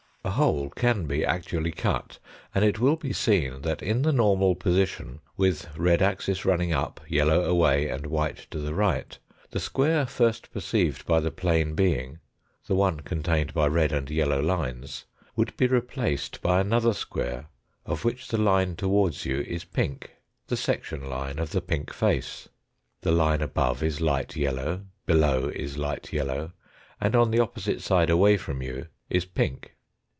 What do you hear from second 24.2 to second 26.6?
yellow, below is light yellow